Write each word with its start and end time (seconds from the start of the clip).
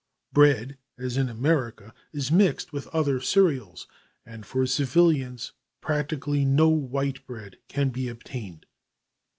Bread, 0.33 0.79
as 0.97 1.15
in 1.15 1.29
America, 1.29 1.93
is 2.11 2.31
mixed 2.31 2.73
with 2.73 2.87
other 2.87 3.19
cereals, 3.21 3.85
and 4.25 4.47
for 4.47 4.65
civilians 4.65 5.51
practically 5.79 6.43
no 6.43 6.69
white 6.69 7.23
bread 7.27 7.57
can 7.67 7.89
be 7.89 8.07
obtained. 8.07 8.65